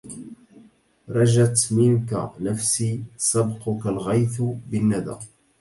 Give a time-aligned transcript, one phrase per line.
[1.09, 5.15] رجت منك نفسي سبقك الغيث بالندى